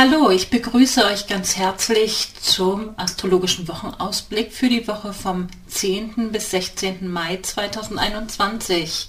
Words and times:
Hallo, 0.00 0.30
ich 0.30 0.48
begrüße 0.48 1.04
euch 1.06 1.26
ganz 1.26 1.56
herzlich 1.56 2.28
zum 2.40 2.90
astrologischen 2.96 3.66
Wochenausblick 3.66 4.52
für 4.52 4.68
die 4.68 4.86
Woche 4.86 5.12
vom 5.12 5.48
10. 5.66 6.30
bis 6.30 6.52
16. 6.52 7.10
Mai 7.10 7.40
2021. 7.42 9.08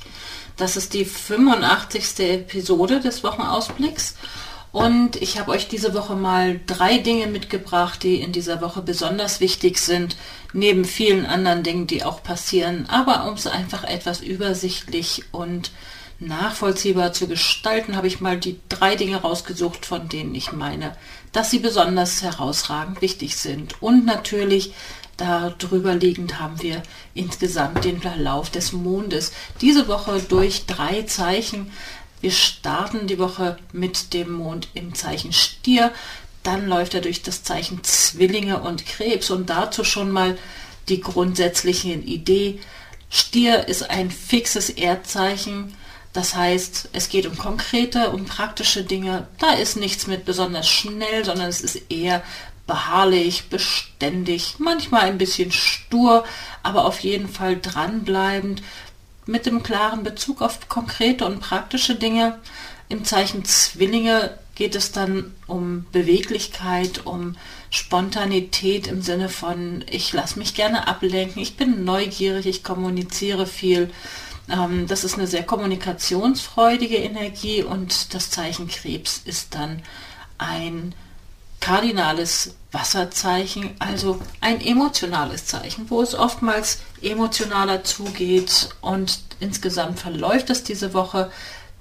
Das 0.58 0.78
ist 0.78 0.96
die 0.96 1.06
85. 1.06 2.20
Episode 2.22 3.02
des 3.02 3.24
Wochenausblicks 3.24 4.16
und 4.72 5.16
ich 5.18 5.40
habe 5.40 5.52
euch 5.52 5.68
diese 5.68 5.94
Woche 5.94 6.16
mal 6.16 6.60
drei 6.66 6.98
Dinge 6.98 7.28
mitgebracht, 7.28 8.02
die 8.02 8.20
in 8.20 8.32
dieser 8.32 8.60
Woche 8.60 8.82
besonders 8.82 9.42
wichtig 9.42 9.78
sind, 9.78 10.18
neben 10.54 10.86
vielen 10.86 11.28
anderen 11.28 11.62
Dingen, 11.62 11.86
die 11.86 12.04
auch 12.04 12.24
passieren, 12.24 12.88
aber 12.90 13.28
um 13.28 13.36
es 13.36 13.46
einfach 13.46 13.84
etwas 13.84 14.22
übersichtlich 14.22 15.26
und 15.32 15.70
nachvollziehbar 16.20 17.14
zu 17.14 17.28
gestalten, 17.28 17.96
habe 17.96 18.08
ich 18.08 18.20
mal 18.20 18.38
die 18.38 18.60
drei 18.68 18.96
Dinge 18.96 19.18
rausgesucht, 19.18 19.86
von 19.86 20.10
denen 20.10 20.36
ich 20.36 20.52
meine, 20.52 20.96
dass 21.32 21.50
sie 21.50 21.60
besonders 21.60 22.22
herausragend 22.22 23.02
wichtig 23.02 23.38
sind. 23.38 23.82
Und 23.82 24.06
natürlich 24.06 24.74
darüber 25.18 25.96
liegend 25.96 26.40
haben 26.40 26.62
wir 26.62 26.82
insgesamt 27.14 27.84
den 27.84 28.02
Verlauf 28.02 28.50
des 28.50 28.72
Mondes. 28.72 29.32
Diese 29.62 29.88
Woche 29.88 30.22
durch 30.22 30.66
drei 30.66 31.04
Zeichen. 31.04 31.72
Wir 32.22 32.32
starten 32.32 33.08
die 33.08 33.20
Woche 33.20 33.58
mit 33.72 34.14
dem 34.14 34.32
Mond 34.32 34.70
im 34.74 34.94
Zeichen 34.96 35.34
Stier. 35.34 35.92
Dann 36.44 36.68
läuft 36.68 36.94
er 36.94 37.02
durch 37.02 37.22
das 37.22 37.44
Zeichen 37.44 37.84
Zwillinge 37.84 38.60
und 38.60 38.86
Krebs. 38.86 39.30
Und 39.30 39.50
dazu 39.50 39.84
schon 39.84 40.12
mal 40.12 40.38
die 40.88 41.02
grundsätzliche 41.02 41.94
Idee. 41.94 42.60
Stier 43.10 43.68
ist 43.68 43.90
ein 43.90 44.12
fixes 44.12 44.70
Erdzeichen 44.70 45.76
das 46.14 46.36
heißt, 46.36 46.90
es 46.94 47.10
geht 47.10 47.26
um 47.28 47.38
konkrete 47.38 48.10
und 48.10 48.28
praktische 48.28 48.84
Dinge. 48.84 49.28
Da 49.38 49.54
ist 49.54 49.78
nichts 49.78 50.08
mit 50.08 50.26
besonders 50.26 50.68
schnell, 50.68 51.24
sondern 51.24 51.48
es 51.48 51.62
ist 51.62 51.92
eher 51.92 52.24
beharrlich, 52.66 53.50
beständig, 53.50 54.56
manchmal 54.60 55.02
ein 55.02 55.18
bisschen 55.18 55.52
stur, 55.52 56.24
aber 56.62 56.86
auf 56.86 57.00
jeden 57.00 57.28
Fall 57.28 57.60
dranbleibend, 57.60 58.62
mit 59.26 59.46
dem 59.46 59.64
klaren 59.64 60.04
Bezug 60.04 60.42
auf 60.42 60.68
konkrete 60.70 61.26
und 61.26 61.40
praktische 61.40 61.96
Dinge. 61.96 62.40
Im 62.90 63.06
Zeichen 63.06 63.46
Zwillinge 63.46 64.38
geht 64.56 64.76
es 64.76 64.92
dann 64.92 65.34
um 65.48 65.86
Beweglichkeit, 65.92 67.06
um 67.06 67.38
Spontanität 67.70 68.88
im 68.88 69.02
Sinne 69.02 69.30
von, 69.30 69.86
ich 69.90 70.12
lasse 70.12 70.38
mich 70.40 70.54
gerne 70.56 70.88
ablenken, 70.88 71.42
ich 71.42 71.56
bin 71.56 71.86
neugierig, 71.86 72.46
ich 72.46 72.64
kommuniziere 72.64 73.46
viel. 73.46 73.92
Ähm, 74.52 74.88
das 74.88 75.04
ist 75.04 75.16
eine 75.16 75.28
sehr 75.28 75.44
kommunikationsfreudige 75.44 76.98
Energie 76.98 77.64
und 77.64 78.14
das 78.14 78.30
Zeichen 78.30 78.68
Krebs 78.68 79.22
ist 79.26 79.56
dann 79.56 79.82
ein 80.38 80.94
kardinales 81.60 82.56
Wasserzeichen, 82.72 83.72
also 83.80 84.22
ein 84.42 84.62
emotionales 84.62 85.46
Zeichen, 85.46 85.90
wo 85.90 86.02
es 86.02 86.16
oftmals 86.16 86.82
emotionaler 87.02 87.84
zugeht 87.84 88.70
und 88.82 89.20
insgesamt 89.40 90.00
verläuft 90.00 90.50
es 90.50 90.64
diese 90.64 90.94
Woche. 90.94 91.32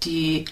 Die 0.05 0.47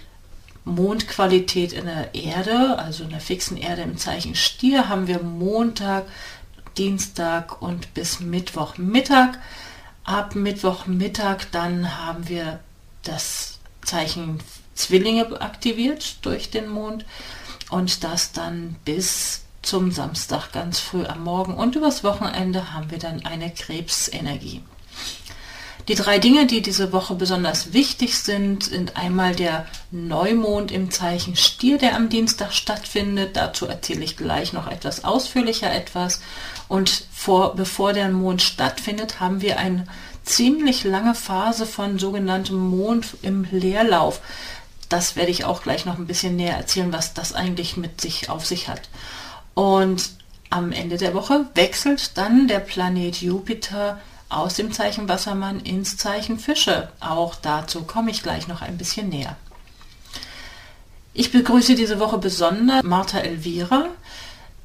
Mondqualität 0.65 1.73
in 1.73 1.87
der 1.87 2.15
Erde, 2.15 2.79
also 2.79 3.05
in 3.05 3.11
der 3.11 3.21
fixen 3.21 3.57
Erde 3.57 3.83
im 3.83 3.97
Zeichen 3.97 4.35
Stier, 4.35 4.89
haben 4.89 5.07
wir 5.07 5.23
Montag, 5.23 6.07
Dienstag 6.77 7.63
und 7.63 7.95
bis 7.95 8.21
Mittwochmittag. 8.21 9.39
Ab 10.07 10.37
Mittwochmittag 10.37 11.47
dann 11.51 11.99
haben 11.99 12.29
wir 12.29 12.61
das 13.03 13.59
Zeichen 13.83 14.39
Zwillinge 14.77 15.41
aktiviert 15.41 16.25
durch 16.25 16.49
den 16.49 16.69
Mond 16.69 17.05
und 17.71 18.05
das 18.05 18.31
dann 18.31 18.77
bis 18.85 19.43
zum 19.63 19.91
Samstag 19.91 20.53
ganz 20.53 20.79
früh 20.79 21.05
am 21.05 21.25
Morgen 21.25 21.55
und 21.55 21.75
übers 21.75 22.05
Wochenende 22.05 22.73
haben 22.73 22.89
wir 22.93 23.01
dann 23.01 23.27
eine 23.27 23.53
Krebsenergie. 23.53 24.63
Die 25.89 25.95
drei 25.95 26.19
Dinge, 26.19 26.47
die 26.47 26.63
diese 26.63 26.93
Woche 26.93 27.15
besonders 27.15 27.73
wichtig 27.73 28.19
sind, 28.19 28.65
sind 28.65 28.97
einmal 28.97 29.37
der 29.37 29.67
Neumond 29.93 30.73
im 30.73 30.91
Zeichen 30.91 31.37
Stier, 31.37 31.79
der 31.79 31.95
am 31.95 32.09
Dienstag 32.09 32.53
stattfindet. 32.53 33.37
Dazu 33.37 33.67
erzähle 33.67 34.03
ich 34.03 34.17
gleich 34.17 34.53
noch 34.53 34.67
etwas 34.67 35.05
ausführlicher 35.05 35.73
etwas. 35.73 36.21
Und 36.67 37.07
vor, 37.13 37.55
bevor 37.55 37.93
der 37.93 38.09
Mond 38.09 38.43
stattfindet, 38.43 39.21
haben 39.21 39.41
wir 39.43 39.61
eine 39.61 39.87
ziemlich 40.25 40.83
lange 40.83 41.15
Phase 41.15 41.67
von 41.67 42.01
sogenanntem 42.01 42.57
Mond 42.57 43.17
im 43.23 43.47
Leerlauf. 43.53 44.21
Das 44.89 45.15
werde 45.15 45.31
ich 45.31 45.45
auch 45.45 45.63
gleich 45.63 45.85
noch 45.85 45.99
ein 45.99 46.09
bisschen 46.09 46.35
näher 46.35 46.57
erzählen, 46.57 46.93
was 46.93 47.15
das 47.15 47.33
eigentlich 47.33 47.77
mit 47.77 48.01
sich 48.01 48.29
auf 48.29 48.45
sich 48.45 48.67
hat. 48.67 48.83
Und 49.55 50.11
am 50.51 50.73
Ende 50.73 50.97
der 50.97 51.15
Woche 51.15 51.47
wechselt 51.55 52.19
dann 52.19 52.49
der 52.49 52.61
Planet 52.61 53.21
Jupiter 53.21 54.01
aus 54.37 54.55
dem 54.55 54.73
Zeichen 54.73 55.09
Wassermann 55.09 55.61
ins 55.61 55.97
Zeichen 55.97 56.39
Fische. 56.39 56.89
Auch 57.01 57.35
dazu 57.35 57.85
komme 57.85 58.11
ich 58.11 58.23
gleich 58.23 58.49
noch 58.49 58.63
ein 58.63 58.77
bisschen 58.77 59.09
näher. 59.09 59.37
Ich 61.15 61.33
begrüße 61.33 61.75
diese 61.75 61.99
Woche 61.99 62.19
besonders 62.19 62.83
Martha 62.83 63.19
Elvira, 63.19 63.87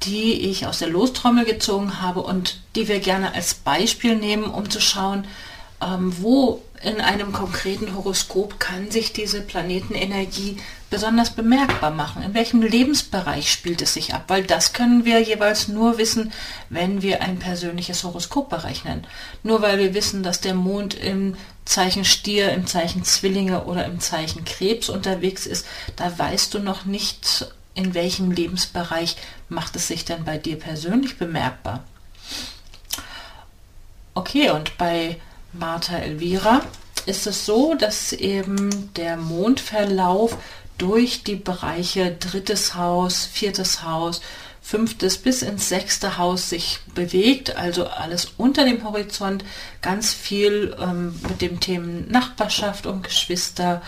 die 0.03 0.33
ich 0.49 0.67
aus 0.67 0.79
der 0.79 0.89
Lostrommel 0.89 1.45
gezogen 1.45 2.01
habe 2.01 2.21
und 2.21 2.59
die 2.75 2.87
wir 2.87 2.99
gerne 2.99 3.33
als 3.33 3.53
Beispiel 3.53 4.15
nehmen, 4.15 4.45
um 4.45 4.69
zu 4.69 4.81
schauen, 4.81 5.25
ähm, 5.81 6.13
wo 6.19 6.61
in 6.83 6.99
einem 6.99 7.31
konkreten 7.31 7.95
Horoskop 7.95 8.59
kann 8.59 8.91
sich 8.91 9.13
diese 9.13 9.41
Planetenenergie 9.41 10.57
besonders 10.91 11.31
bemerkbar 11.31 11.89
machen? 11.89 12.21
In 12.21 12.35
welchem 12.35 12.61
Lebensbereich 12.61 13.51
spielt 13.51 13.81
es 13.81 13.95
sich 13.95 14.13
ab? 14.13 14.25
Weil 14.27 14.43
das 14.43 14.73
können 14.73 15.05
wir 15.05 15.19
jeweils 15.19 15.67
nur 15.67 15.97
wissen, 15.97 16.31
wenn 16.69 17.01
wir 17.01 17.23
ein 17.23 17.39
persönliches 17.39 18.03
Horoskop 18.03 18.49
berechnen. 18.49 19.07
Nur 19.41 19.63
weil 19.63 19.79
wir 19.79 19.95
wissen, 19.95 20.21
dass 20.21 20.41
der 20.41 20.53
Mond 20.53 20.93
im 20.93 21.35
Zeichen 21.65 22.05
Stier, 22.05 22.51
im 22.51 22.67
Zeichen 22.67 23.03
Zwillinge 23.03 23.63
oder 23.63 23.85
im 23.85 23.99
Zeichen 23.99 24.45
Krebs 24.45 24.89
unterwegs 24.89 25.47
ist, 25.47 25.65
da 25.95 26.15
weißt 26.15 26.53
du 26.53 26.59
noch 26.59 26.85
nicht, 26.85 27.47
in 27.73 27.93
welchem 27.93 28.29
Lebensbereich 28.29 29.15
macht 29.49 29.75
es 29.77 29.87
sich 29.87 30.05
denn 30.05 30.25
bei 30.25 30.37
dir 30.37 30.59
persönlich 30.59 31.17
bemerkbar. 31.17 31.83
Okay, 34.13 34.49
und 34.49 34.77
bei 34.77 35.17
Martha 35.53 35.97
Elvira 35.97 36.61
ist 37.05 37.27
es 37.27 37.45
so, 37.45 37.73
dass 37.75 38.13
eben 38.13 38.93
der 38.93 39.17
Mondverlauf 39.17 40.37
durch 40.81 41.23
die 41.23 41.35
Bereiche 41.35 42.11
drittes 42.11 42.73
Haus, 42.73 43.25
viertes 43.25 43.83
Haus, 43.83 44.19
fünftes 44.63 45.19
bis 45.19 45.43
ins 45.43 45.69
sechste 45.69 46.17
Haus 46.17 46.49
sich 46.49 46.79
bewegt, 46.95 47.55
also 47.55 47.85
alles 47.85 48.33
unter 48.37 48.65
dem 48.65 48.83
Horizont, 48.83 49.43
ganz 49.83 50.11
viel 50.11 50.75
ähm, 50.79 51.19
mit 51.29 51.41
dem 51.41 51.59
Themen 51.59 52.09
Nachbarschaft 52.09 52.87
und 52.87 53.03
Geschwister, 53.03 53.83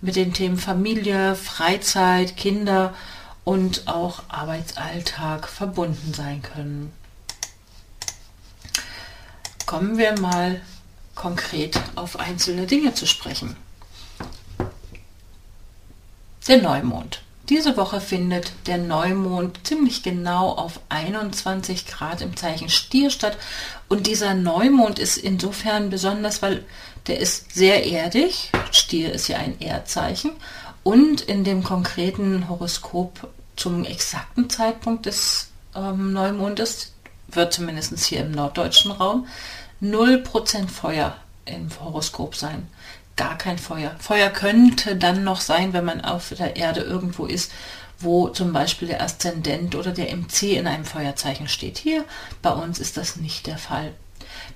mit 0.00 0.16
den 0.16 0.32
Themen 0.32 0.56
Familie, 0.56 1.34
Freizeit, 1.34 2.36
Kinder 2.38 2.94
und 3.44 3.86
auch 3.86 4.22
Arbeitsalltag 4.28 5.48
verbunden 5.48 6.14
sein 6.14 6.40
können. 6.40 6.92
Kommen 9.66 9.98
wir 9.98 10.18
mal 10.18 10.62
konkret 11.14 11.78
auf 11.94 12.18
einzelne 12.18 12.66
Dinge 12.66 12.94
zu 12.94 13.06
sprechen. 13.06 13.54
Der 16.48 16.62
Neumond. 16.62 17.20
Diese 17.50 17.76
Woche 17.76 18.00
findet 18.00 18.52
der 18.66 18.78
Neumond 18.78 19.66
ziemlich 19.66 20.02
genau 20.02 20.52
auf 20.52 20.80
21 20.88 21.86
Grad 21.86 22.22
im 22.22 22.38
Zeichen 22.38 22.70
Stier 22.70 23.10
statt. 23.10 23.36
Und 23.88 24.06
dieser 24.06 24.32
Neumond 24.32 24.98
ist 24.98 25.18
insofern 25.18 25.90
besonders, 25.90 26.40
weil 26.40 26.64
der 27.06 27.20
ist 27.20 27.54
sehr 27.54 27.84
erdig. 27.84 28.50
Stier 28.70 29.12
ist 29.12 29.28
ja 29.28 29.36
ein 29.36 29.60
Erdzeichen. 29.60 30.30
Und 30.82 31.20
in 31.20 31.44
dem 31.44 31.62
konkreten 31.62 32.48
Horoskop 32.48 33.28
zum 33.56 33.84
exakten 33.84 34.48
Zeitpunkt 34.48 35.04
des 35.04 35.48
ähm, 35.76 36.14
Neumondes, 36.14 36.92
wird 37.28 37.52
zumindest 37.52 37.98
hier 38.06 38.20
im 38.20 38.30
norddeutschen 38.30 38.92
Raum, 38.92 39.26
0% 39.82 40.68
Feuer 40.68 41.14
im 41.44 41.68
Horoskop 41.78 42.34
sein. 42.34 42.68
Gar 43.18 43.36
kein 43.36 43.58
Feuer. 43.58 43.96
Feuer 43.98 44.30
könnte 44.30 44.94
dann 44.94 45.24
noch 45.24 45.40
sein, 45.40 45.72
wenn 45.72 45.84
man 45.84 46.02
auf 46.02 46.32
der 46.38 46.54
Erde 46.54 46.82
irgendwo 46.82 47.26
ist, 47.26 47.50
wo 47.98 48.28
zum 48.28 48.52
Beispiel 48.52 48.86
der 48.86 49.02
Aszendent 49.02 49.74
oder 49.74 49.90
der 49.90 50.16
MC 50.16 50.56
in 50.56 50.68
einem 50.68 50.84
Feuerzeichen 50.84 51.48
steht. 51.48 51.78
Hier 51.78 52.04
bei 52.42 52.52
uns 52.52 52.78
ist 52.78 52.96
das 52.96 53.16
nicht 53.16 53.48
der 53.48 53.58
Fall. 53.58 53.92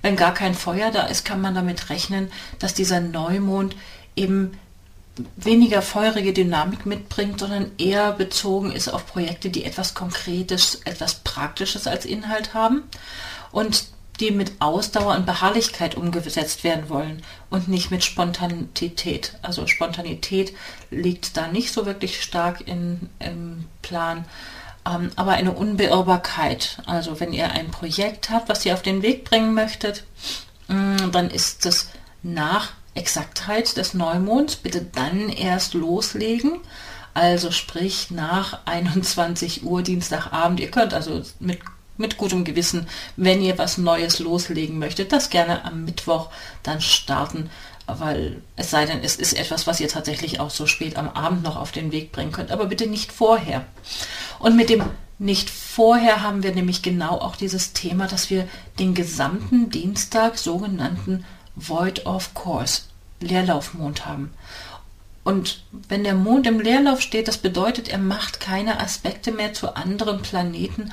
Wenn 0.01 0.15
gar 0.15 0.33
kein 0.33 0.55
Feuer 0.55 0.91
da 0.91 1.07
ist, 1.07 1.25
kann 1.25 1.41
man 1.41 1.55
damit 1.55 1.89
rechnen, 1.89 2.31
dass 2.57 2.73
dieser 2.73 3.01
Neumond 3.01 3.75
eben 4.15 4.57
weniger 5.35 5.81
feurige 5.81 6.31
Dynamik 6.31 6.85
mitbringt, 6.85 7.41
sondern 7.41 7.71
eher 7.77 8.13
bezogen 8.13 8.71
ist 8.71 8.87
auf 8.87 9.05
Projekte, 9.05 9.49
die 9.49 9.65
etwas 9.65 9.93
Konkretes, 9.93 10.75
etwas 10.85 11.15
Praktisches 11.15 11.85
als 11.85 12.05
Inhalt 12.05 12.53
haben 12.53 12.83
und 13.51 13.87
die 14.23 14.31
mit 14.31 14.53
Ausdauer 14.59 15.15
und 15.15 15.25
Beharrlichkeit 15.25 15.95
umgesetzt 15.95 16.63
werden 16.63 16.87
wollen 16.87 17.21
und 17.49 17.67
nicht 17.67 17.91
mit 17.91 18.03
Spontanität. 18.03 19.37
Also 19.41 19.67
Spontanität 19.67 20.53
liegt 20.89 21.35
da 21.35 21.47
nicht 21.47 21.73
so 21.73 21.85
wirklich 21.85 22.21
stark 22.21 22.65
in, 22.65 23.09
im 23.19 23.65
Plan, 23.81 24.23
ähm, 24.85 25.11
aber 25.17 25.31
eine 25.31 25.51
Unbeirrbarkeit. 25.51 26.81
Also 26.85 27.19
wenn 27.19 27.33
ihr 27.33 27.51
ein 27.51 27.69
Projekt 27.71 28.29
habt, 28.29 28.47
was 28.47 28.65
ihr 28.65 28.73
auf 28.73 28.81
den 28.81 29.01
Weg 29.01 29.25
bringen 29.25 29.53
möchtet, 29.53 30.05
mm, 30.69 31.11
dann 31.11 31.29
ist 31.29 31.65
es 31.65 31.89
nach 32.21 32.71
Exaktheit 32.95 33.75
des 33.75 33.93
Neumonds 33.93 34.55
bitte 34.55 34.81
dann 34.81 35.27
erst 35.27 35.73
loslegen. 35.73 36.61
Also 37.13 37.51
sprich 37.51 38.09
nach 38.09 38.59
21 38.65 39.63
Uhr 39.63 39.81
Dienstagabend. 39.83 40.61
Ihr 40.61 40.71
könnt 40.71 40.93
also 40.93 41.21
mit, 41.39 41.59
mit 41.97 42.17
gutem 42.17 42.43
Gewissen, 42.43 42.87
wenn 43.15 43.41
ihr 43.41 43.57
was 43.57 43.77
Neues 43.77 44.19
loslegen 44.19 44.79
möchtet, 44.79 45.11
das 45.11 45.29
gerne 45.29 45.63
am 45.65 45.85
Mittwoch 45.85 46.29
dann 46.63 46.81
starten, 46.81 47.49
weil 47.85 48.41
es 48.55 48.71
sei 48.71 48.85
denn, 48.85 49.03
es 49.03 49.15
ist 49.15 49.33
etwas, 49.33 49.67
was 49.67 49.79
ihr 49.79 49.89
tatsächlich 49.89 50.39
auch 50.39 50.49
so 50.49 50.65
spät 50.65 50.97
am 50.97 51.09
Abend 51.09 51.43
noch 51.43 51.57
auf 51.57 51.71
den 51.71 51.91
Weg 51.91 52.11
bringen 52.11 52.31
könnt, 52.31 52.51
aber 52.51 52.65
bitte 52.65 52.87
nicht 52.87 53.11
vorher. 53.11 53.65
Und 54.39 54.55
mit 54.55 54.69
dem 54.69 54.83
nicht 55.19 55.49
vorher 55.49 56.21
haben 56.21 56.43
wir 56.43 56.53
nämlich 56.53 56.81
genau 56.81 57.19
auch 57.19 57.35
dieses 57.35 57.73
Thema, 57.73 58.07
dass 58.07 58.29
wir 58.29 58.47
den 58.79 58.93
gesamten 58.93 59.69
Dienstag 59.69 60.37
sogenannten 60.37 61.25
Void 61.55 62.05
of 62.05 62.33
Course, 62.33 62.83
Leerlaufmond 63.19 64.05
haben. 64.05 64.33
Und 65.23 65.63
wenn 65.87 66.03
der 66.03 66.15
Mond 66.15 66.47
im 66.47 66.59
Leerlauf 66.59 66.99
steht, 66.99 67.27
das 67.27 67.37
bedeutet, 67.37 67.87
er 67.87 67.99
macht 67.99 68.41
keine 68.41 68.79
Aspekte 68.79 69.31
mehr 69.31 69.53
zu 69.53 69.75
anderen 69.75 70.21
Planeten 70.21 70.91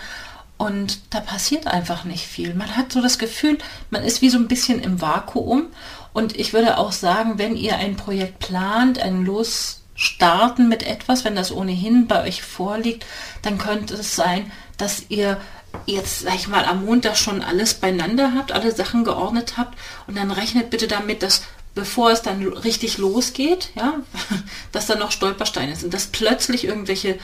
und 0.61 0.99
da 1.09 1.21
passiert 1.21 1.67
einfach 1.67 2.05
nicht 2.05 2.27
viel. 2.27 2.53
Man 2.53 2.77
hat 2.77 2.93
so 2.93 3.01
das 3.01 3.19
Gefühl, 3.19 3.57
man 3.89 4.03
ist 4.03 4.21
wie 4.21 4.29
so 4.29 4.37
ein 4.37 4.47
bisschen 4.47 4.83
im 4.83 5.01
Vakuum 5.01 5.69
und 6.13 6.39
ich 6.39 6.53
würde 6.53 6.77
auch 6.77 6.93
sagen, 6.93 7.39
wenn 7.39 7.57
ihr 7.57 7.79
ein 7.79 7.97
Projekt 7.97 8.41
plant, 8.41 8.99
ein 8.99 9.25
Losstarten 9.25 10.69
mit 10.69 10.83
etwas, 10.83 11.25
wenn 11.25 11.35
das 11.35 11.51
ohnehin 11.51 12.09
bei 12.09 12.25
euch 12.25 12.43
vorliegt, 12.43 13.07
dann 13.41 13.57
könnte 13.57 13.95
es 13.95 14.15
sein, 14.15 14.53
dass 14.77 15.07
ihr 15.09 15.41
jetzt, 15.87 16.21
sag 16.21 16.35
ich 16.35 16.47
mal, 16.47 16.67
am 16.67 16.85
Montag 16.85 17.17
schon 17.17 17.41
alles 17.41 17.73
beieinander 17.73 18.35
habt, 18.37 18.53
alle 18.53 18.73
Sachen 18.73 19.03
geordnet 19.03 19.55
habt 19.57 19.79
und 20.09 20.19
dann 20.19 20.31
rechnet 20.31 20.69
bitte 20.69 20.89
damit, 20.89 21.23
dass 21.23 21.41
bevor 21.75 22.11
es 22.11 22.21
dann 22.21 22.47
richtig 22.47 22.99
losgeht, 22.99 23.71
ja, 23.77 23.95
dass 24.73 24.89
da 24.89 24.95
noch 24.95 25.11
Stolpersteine 25.11 25.75
sind, 25.75 25.95
dass 25.95 26.09
plötzlich 26.09 26.65
irgendwelche 26.65 27.19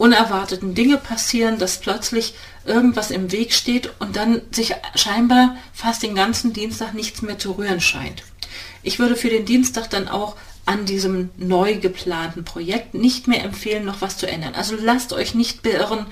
unerwarteten 0.00 0.74
Dinge 0.74 0.96
passieren, 0.96 1.58
dass 1.58 1.78
plötzlich 1.78 2.32
irgendwas 2.64 3.10
im 3.10 3.32
Weg 3.32 3.52
steht 3.52 3.92
und 4.00 4.16
dann 4.16 4.40
sich 4.50 4.74
scheinbar 4.94 5.56
fast 5.74 6.02
den 6.02 6.14
ganzen 6.14 6.54
Dienstag 6.54 6.94
nichts 6.94 7.20
mehr 7.20 7.38
zu 7.38 7.52
rühren 7.52 7.82
scheint. 7.82 8.22
Ich 8.82 8.98
würde 8.98 9.14
für 9.14 9.28
den 9.28 9.44
Dienstag 9.44 9.90
dann 9.90 10.08
auch 10.08 10.36
an 10.64 10.86
diesem 10.86 11.28
neu 11.36 11.76
geplanten 11.76 12.44
Projekt 12.44 12.94
nicht 12.94 13.28
mehr 13.28 13.44
empfehlen, 13.44 13.84
noch 13.84 14.00
was 14.00 14.16
zu 14.16 14.26
ändern. 14.26 14.54
Also 14.54 14.74
lasst 14.80 15.12
euch 15.12 15.34
nicht 15.34 15.62
beirren 15.62 16.06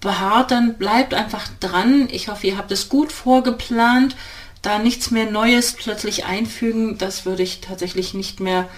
beharrt 0.00 0.50
dann, 0.50 0.74
bleibt 0.74 1.14
einfach 1.14 1.48
dran. 1.60 2.08
Ich 2.10 2.28
hoffe, 2.28 2.46
ihr 2.46 2.56
habt 2.56 2.72
es 2.72 2.88
gut 2.88 3.12
vorgeplant. 3.12 4.16
Da 4.62 4.78
nichts 4.80 5.12
mehr 5.12 5.30
Neues 5.30 5.74
plötzlich 5.74 6.24
einfügen, 6.24 6.98
das 6.98 7.24
würde 7.24 7.44
ich 7.44 7.60
tatsächlich 7.60 8.12
nicht 8.12 8.40
mehr 8.40 8.68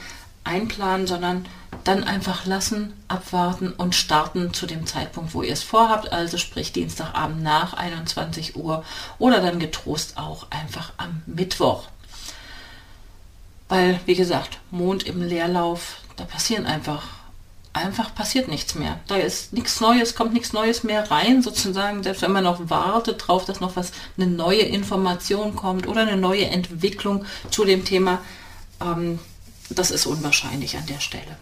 einplanen, 0.45 1.07
sondern 1.07 1.47
dann 1.85 2.05
einfach 2.05 2.47
lassen, 2.47 2.93
abwarten 3.09 3.73
und 3.73 3.95
starten 3.95 4.53
zu 4.53 4.67
dem 4.67 4.87
Zeitpunkt, 4.87 5.35
wo 5.35 5.43
ihr 5.43 5.53
es 5.53 5.63
vorhabt, 5.63 6.13
also 6.13 6.39
sprich 6.39 6.73
Dienstagabend 6.73 7.43
nach 7.43 7.75
21 7.75 8.57
Uhr 8.57 8.85
oder 9.19 9.41
dann 9.41 9.59
getrost 9.59 10.17
auch 10.17 10.47
einfach 10.51 10.93
am 10.97 11.23
Mittwoch. 11.27 11.89
Weil, 13.69 14.01
wie 14.07 14.17
gesagt, 14.17 14.59
Mond 14.71 15.05
im 15.05 15.23
Leerlauf, 15.23 15.99
da 16.17 16.25
passieren 16.25 16.67
einfach 16.67 17.05
einfach 17.73 18.15
passiert 18.15 18.49
nichts 18.49 18.75
mehr. 18.75 18.99
Da 19.07 19.17
ist 19.17 19.53
nichts 19.53 19.81
Neues, 19.81 20.15
kommt 20.15 20.33
nichts 20.33 20.53
Neues 20.53 20.83
mehr 20.83 21.11
rein, 21.11 21.43
sozusagen, 21.43 22.03
selbst 22.03 22.23
wenn 22.23 22.33
man 22.33 22.45
noch 22.45 22.69
wartet 22.69 23.27
drauf, 23.27 23.45
dass 23.45 23.61
noch 23.61 23.77
was, 23.77 23.93
eine 24.17 24.27
neue 24.27 24.63
Information 24.63 25.55
kommt 25.55 25.87
oder 25.87 26.03
eine 26.03 26.17
neue 26.17 26.47
Entwicklung 26.47 27.25
zu 27.51 27.65
dem 27.65 27.85
Thema. 27.85 28.21
Ähm, 28.81 29.19
das 29.69 29.93
ist 29.93 30.07
unwahrscheinlich 30.07 30.77
an 30.77 30.87
der 30.87 31.01
Stelle. 31.01 31.39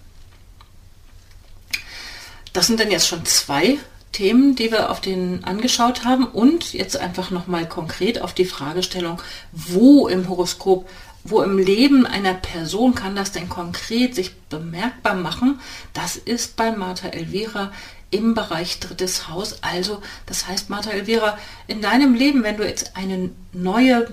Das 2.53 2.67
sind 2.67 2.81
dann 2.81 2.91
jetzt 2.91 3.09
schon 3.09 3.25
zwei 3.25 3.79
Themen, 4.13 4.57
die 4.57 4.71
wir 4.71 4.91
auf 4.91 5.01
den 5.01 5.45
angeschaut 5.45 6.05
haben 6.05 6.27
und 6.27 6.73
jetzt 6.73 6.97
einfach 6.97 7.31
nochmal 7.31 7.69
konkret 7.69 8.21
auf 8.23 8.33
die 8.33 8.47
Fragestellung, 8.47 9.21
wo 9.53 10.09
im 10.09 10.29
Horoskop 10.29 10.89
wo 11.25 11.43
im 11.43 11.59
Leben 11.59 12.07
einer 12.07 12.35
Person 12.35 12.95
kann 12.95 13.17
das 13.17 13.33
denn 13.33 13.49
konkret 13.49 14.15
sich 14.15 14.35
bemerkbar 14.49 15.15
machen? 15.15 15.61
Das 15.93 16.17
ist 16.17 16.57
bei 16.57 16.71
Martha 16.73 17.09
Elvira 17.09 17.73
im 18.11 18.35
Bereich 18.35 18.81
drittes 18.81 19.29
Haus. 19.29 19.63
Also, 19.63 20.01
das 20.27 20.47
heißt, 20.47 20.71
Martha 20.71 20.91
Elvira, 20.91 21.39
in 21.67 21.83
deinem 21.83 22.15
Leben, 22.15 22.43
wenn 22.43 22.57
du 22.57 22.67
jetzt 22.67 22.97
eine 22.97 23.31
neue, 23.53 24.09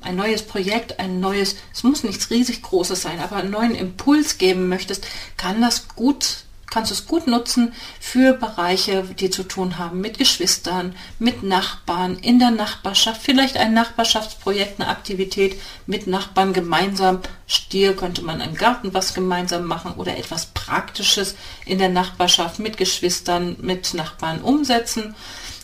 ein 0.00 0.16
neues 0.16 0.42
Projekt, 0.42 0.98
ein 0.98 1.20
neues, 1.20 1.56
es 1.72 1.84
muss 1.84 2.02
nichts 2.02 2.30
riesig 2.30 2.62
Großes 2.62 3.02
sein, 3.02 3.20
aber 3.20 3.36
einen 3.36 3.50
neuen 3.50 3.74
Impuls 3.74 4.38
geben 4.38 4.68
möchtest, 4.68 5.06
kann 5.36 5.60
das 5.60 5.88
gut 5.88 6.45
kannst 6.76 6.90
du 6.90 6.94
es 6.94 7.06
gut 7.06 7.26
nutzen 7.26 7.72
für 8.00 8.34
Bereiche, 8.34 9.02
die 9.02 9.30
zu 9.30 9.44
tun 9.44 9.78
haben 9.78 10.02
mit 10.02 10.18
Geschwistern, 10.18 10.94
mit 11.18 11.42
Nachbarn, 11.42 12.18
in 12.18 12.38
der 12.38 12.50
Nachbarschaft, 12.50 13.22
vielleicht 13.22 13.56
ein 13.56 13.72
Nachbarschaftsprojekt, 13.72 14.78
eine 14.78 14.90
Aktivität 14.90 15.58
mit 15.86 16.06
Nachbarn 16.06 16.52
gemeinsam. 16.52 17.20
Stier 17.46 17.96
könnte 17.96 18.20
man 18.20 18.42
im 18.42 18.54
Garten 18.54 18.92
was 18.92 19.14
gemeinsam 19.14 19.64
machen 19.64 19.92
oder 19.92 20.18
etwas 20.18 20.48
Praktisches 20.52 21.34
in 21.64 21.78
der 21.78 21.88
Nachbarschaft 21.88 22.58
mit 22.58 22.76
Geschwistern, 22.76 23.56
mit 23.62 23.94
Nachbarn 23.94 24.42
umsetzen. 24.42 25.14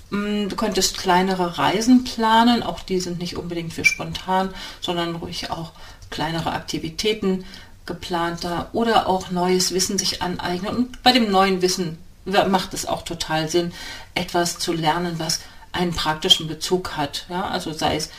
Mm, 0.08 0.48
du 0.48 0.56
könntest 0.56 0.96
kleinere 0.96 1.58
Reisen 1.58 2.04
planen, 2.04 2.62
auch 2.62 2.80
die 2.80 3.00
sind 3.00 3.18
nicht 3.18 3.36
unbedingt 3.36 3.74
für 3.74 3.84
spontan, 3.84 4.54
sondern 4.80 5.16
ruhig 5.16 5.50
auch 5.50 5.72
kleinere 6.08 6.52
Aktivitäten 6.52 7.44
geplanter 7.86 8.68
oder 8.72 9.08
auch 9.08 9.30
neues 9.30 9.72
Wissen 9.72 9.98
sich 9.98 10.22
aneignen. 10.22 10.76
Und 10.76 11.02
bei 11.02 11.12
dem 11.12 11.30
neuen 11.30 11.62
Wissen 11.62 11.98
macht 12.24 12.74
es 12.74 12.86
auch 12.86 13.02
total 13.02 13.48
Sinn, 13.48 13.72
etwas 14.14 14.58
zu 14.58 14.72
lernen, 14.72 15.18
was 15.18 15.40
einen 15.72 15.92
praktischen 15.92 16.46
Bezug 16.46 16.96
hat. 16.96 17.26
Ja, 17.28 17.48
also 17.48 17.72
sei 17.72 17.96
es 17.96 18.10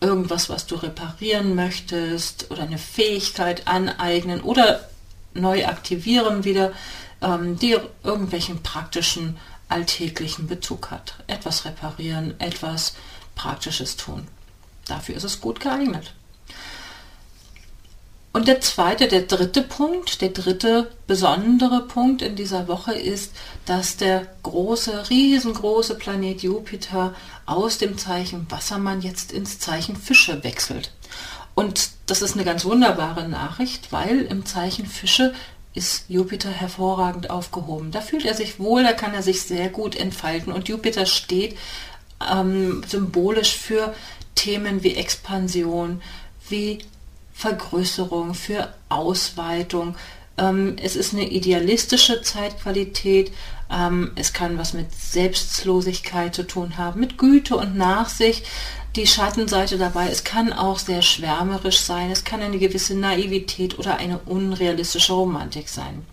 irgendwas, 0.00 0.48
was 0.48 0.66
du 0.66 0.76
reparieren 0.76 1.54
möchtest 1.54 2.50
oder 2.50 2.62
eine 2.62 2.78
Fähigkeit 2.78 3.68
aneignen 3.68 4.40
oder 4.40 4.88
neu 5.34 5.66
aktivieren 5.66 6.44
wieder, 6.44 6.72
ähm, 7.20 7.58
die 7.58 7.76
irgendwelchen 8.02 8.62
praktischen 8.62 9.38
alltäglichen 9.68 10.46
Bezug 10.46 10.90
hat. 10.90 11.14
Etwas 11.26 11.64
reparieren, 11.64 12.38
etwas 12.40 12.94
Praktisches 13.34 13.96
tun. 13.96 14.26
Dafür 14.86 15.16
ist 15.16 15.24
es 15.24 15.40
gut 15.40 15.60
geeignet. 15.60 16.12
Und 18.42 18.48
der 18.48 18.60
zweite, 18.60 19.06
der 19.06 19.22
dritte 19.22 19.62
Punkt, 19.62 20.20
der 20.20 20.30
dritte 20.30 20.90
besondere 21.06 21.82
Punkt 21.86 22.22
in 22.22 22.34
dieser 22.34 22.66
Woche 22.66 22.92
ist, 22.92 23.30
dass 23.66 23.96
der 23.96 24.26
große, 24.42 25.10
riesengroße 25.10 25.94
Planet 25.94 26.42
Jupiter 26.42 27.14
aus 27.46 27.78
dem 27.78 27.98
Zeichen 27.98 28.50
Wassermann 28.50 29.00
jetzt 29.00 29.30
ins 29.30 29.60
Zeichen 29.60 29.94
Fische 29.94 30.42
wechselt. 30.42 30.90
Und 31.54 31.90
das 32.06 32.20
ist 32.20 32.34
eine 32.34 32.44
ganz 32.44 32.64
wunderbare 32.64 33.28
Nachricht, 33.28 33.92
weil 33.92 34.22
im 34.22 34.44
Zeichen 34.44 34.86
Fische 34.86 35.34
ist 35.72 36.06
Jupiter 36.08 36.50
hervorragend 36.50 37.30
aufgehoben. 37.30 37.92
Da 37.92 38.00
fühlt 38.00 38.24
er 38.24 38.34
sich 38.34 38.58
wohl, 38.58 38.82
da 38.82 38.92
kann 38.92 39.14
er 39.14 39.22
sich 39.22 39.42
sehr 39.42 39.68
gut 39.68 39.94
entfalten. 39.94 40.52
Und 40.52 40.68
Jupiter 40.68 41.06
steht 41.06 41.56
ähm, 42.28 42.82
symbolisch 42.88 43.56
für 43.56 43.94
Themen 44.34 44.82
wie 44.82 44.96
Expansion, 44.96 46.02
wie 46.48 46.78
Vergrößerung, 47.34 48.34
für 48.34 48.72
Ausweitung. 48.88 49.96
Ähm, 50.38 50.76
es 50.82 50.96
ist 50.96 51.12
eine 51.12 51.28
idealistische 51.28 52.22
Zeitqualität. 52.22 53.32
Ähm, 53.70 54.12
es 54.16 54.32
kann 54.32 54.58
was 54.58 54.74
mit 54.74 54.94
Selbstlosigkeit 54.94 56.34
zu 56.34 56.44
tun 56.44 56.76
haben, 56.78 57.00
mit 57.00 57.18
Güte 57.18 57.56
und 57.56 57.76
Nachsicht. 57.76 58.46
die 58.96 59.06
Schattenseite 59.06 59.78
dabei. 59.78 60.08
Es 60.08 60.22
kann 60.22 60.52
auch 60.52 60.78
sehr 60.78 61.00
schwärmerisch 61.00 61.80
sein. 61.80 62.10
Es 62.10 62.24
kann 62.24 62.42
eine 62.42 62.58
gewisse 62.58 62.94
Naivität 62.94 63.78
oder 63.78 63.96
eine 63.96 64.18
unrealistische 64.26 65.14
Romantik 65.14 65.70
sein. 65.70 66.04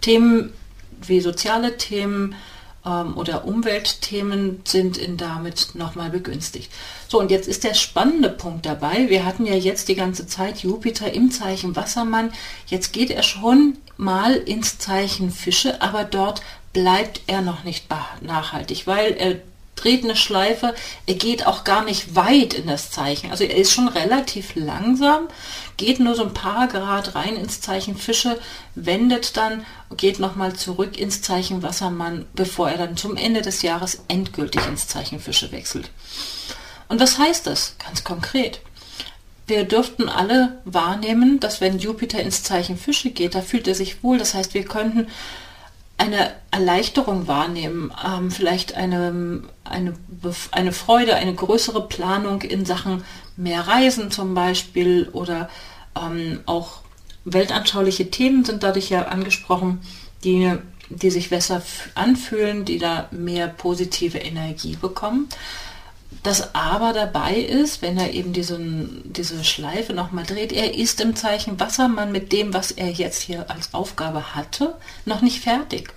Themen 0.00 0.52
wie 1.06 1.20
soziale 1.20 1.76
Themen 1.76 2.34
oder 2.84 3.44
Umweltthemen 3.44 4.62
sind 4.64 4.96
in 4.96 5.16
damit 5.16 5.74
nochmal 5.74 6.10
begünstigt. 6.10 6.72
So, 7.08 7.18
und 7.18 7.30
jetzt 7.30 7.48
ist 7.48 7.64
der 7.64 7.74
spannende 7.74 8.30
Punkt 8.30 8.64
dabei. 8.64 9.08
Wir 9.08 9.24
hatten 9.24 9.44
ja 9.44 9.54
jetzt 9.54 9.88
die 9.88 9.94
ganze 9.94 10.26
Zeit 10.26 10.58
Jupiter 10.60 11.12
im 11.12 11.30
Zeichen 11.30 11.76
Wassermann. 11.76 12.32
Jetzt 12.66 12.92
geht 12.92 13.10
er 13.10 13.22
schon 13.22 13.76
mal 13.96 14.34
ins 14.34 14.78
Zeichen 14.78 15.30
Fische, 15.30 15.82
aber 15.82 16.04
dort 16.04 16.40
bleibt 16.72 17.22
er 17.26 17.42
noch 17.42 17.64
nicht 17.64 17.86
nachhaltig, 18.20 18.86
weil 18.86 19.12
er 19.12 19.36
dreht 19.82 20.04
eine 20.04 20.16
Schleife, 20.16 20.74
er 21.06 21.14
geht 21.14 21.46
auch 21.46 21.64
gar 21.64 21.84
nicht 21.84 22.14
weit 22.14 22.54
in 22.54 22.66
das 22.66 22.90
Zeichen. 22.90 23.30
Also 23.30 23.44
er 23.44 23.56
ist 23.56 23.72
schon 23.72 23.88
relativ 23.88 24.54
langsam, 24.54 25.28
geht 25.76 26.00
nur 26.00 26.14
so 26.14 26.24
ein 26.24 26.34
paar 26.34 26.68
Grad 26.68 27.14
rein 27.14 27.36
ins 27.36 27.60
Zeichen 27.60 27.96
Fische, 27.96 28.38
wendet 28.74 29.36
dann, 29.36 29.64
geht 29.96 30.18
nochmal 30.18 30.54
zurück 30.54 30.98
ins 30.98 31.22
Zeichen 31.22 31.62
Wassermann, 31.62 32.26
bevor 32.34 32.70
er 32.70 32.78
dann 32.78 32.96
zum 32.96 33.16
Ende 33.16 33.42
des 33.42 33.62
Jahres 33.62 34.02
endgültig 34.08 34.66
ins 34.66 34.88
Zeichen 34.88 35.20
Fische 35.20 35.52
wechselt. 35.52 35.90
Und 36.88 37.00
was 37.00 37.18
heißt 37.18 37.46
das 37.46 37.76
ganz 37.84 38.04
konkret? 38.04 38.60
Wir 39.46 39.64
dürften 39.64 40.10
alle 40.10 40.60
wahrnehmen, 40.64 41.40
dass 41.40 41.60
wenn 41.62 41.78
Jupiter 41.78 42.20
ins 42.20 42.42
Zeichen 42.42 42.76
Fische 42.76 43.10
geht, 43.10 43.34
da 43.34 43.40
fühlt 43.40 43.66
er 43.66 43.74
sich 43.74 44.02
wohl. 44.02 44.18
Das 44.18 44.34
heißt, 44.34 44.52
wir 44.52 44.64
könnten 44.64 45.06
eine 45.98 46.32
Erleichterung 46.50 47.26
wahrnehmen, 47.26 47.92
ähm, 48.06 48.30
vielleicht 48.30 48.74
eine, 48.74 49.42
eine, 49.64 49.94
eine 50.52 50.72
Freude, 50.72 51.16
eine 51.16 51.34
größere 51.34 51.86
Planung 51.88 52.42
in 52.42 52.64
Sachen 52.64 53.04
mehr 53.36 53.66
Reisen 53.66 54.10
zum 54.10 54.34
Beispiel 54.34 55.08
oder 55.12 55.50
ähm, 56.00 56.40
auch 56.46 56.80
weltanschauliche 57.24 58.10
Themen 58.10 58.44
sind 58.44 58.62
dadurch 58.62 58.90
ja 58.90 59.06
angesprochen, 59.06 59.80
die, 60.24 60.54
die 60.88 61.10
sich 61.10 61.30
besser 61.30 61.62
anfühlen, 61.94 62.64
die 62.64 62.78
da 62.78 63.08
mehr 63.10 63.48
positive 63.48 64.18
Energie 64.18 64.76
bekommen. 64.76 65.28
Das 66.22 66.54
aber 66.54 66.92
dabei 66.92 67.36
ist, 67.36 67.82
wenn 67.82 67.98
er 67.98 68.12
eben 68.12 68.32
diesen, 68.32 69.12
diese 69.12 69.44
Schleife 69.44 69.92
nochmal 69.92 70.24
dreht, 70.24 70.52
er 70.52 70.74
ist 70.74 71.00
im 71.00 71.14
Zeichen 71.14 71.60
Wassermann 71.60 72.12
mit 72.12 72.32
dem, 72.32 72.54
was 72.54 72.70
er 72.70 72.90
jetzt 72.90 73.22
hier 73.22 73.50
als 73.50 73.74
Aufgabe 73.74 74.34
hatte, 74.34 74.74
noch 75.04 75.20
nicht 75.20 75.40
fertig. 75.42 75.92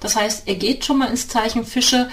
Das 0.00 0.16
heißt, 0.16 0.48
er 0.48 0.54
geht 0.56 0.84
schon 0.84 0.98
mal 0.98 1.08
ins 1.08 1.28
Zeichen 1.28 1.64
Fische, 1.64 2.08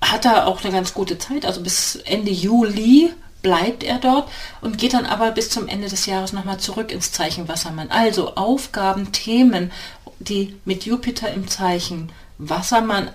hat 0.00 0.24
er 0.24 0.46
auch 0.46 0.62
eine 0.62 0.72
ganz 0.72 0.94
gute 0.94 1.18
Zeit, 1.18 1.44
also 1.44 1.62
bis 1.62 1.96
Ende 1.96 2.30
Juli 2.30 3.12
bleibt 3.42 3.82
er 3.82 3.98
dort 3.98 4.28
und 4.60 4.78
geht 4.78 4.94
dann 4.94 5.06
aber 5.06 5.30
bis 5.30 5.50
zum 5.50 5.68
Ende 5.68 5.88
des 5.88 6.06
Jahres 6.06 6.32
nochmal 6.32 6.58
zurück 6.58 6.92
ins 6.92 7.12
Zeichen 7.12 7.48
Wassermann. 7.48 7.90
Also 7.90 8.34
Aufgaben, 8.34 9.12
Themen, 9.12 9.70
die 10.18 10.56
mit 10.64 10.84
Jupiter 10.84 11.32
im 11.32 11.48
Zeichen 11.48 12.12
Wassermann 12.38 13.10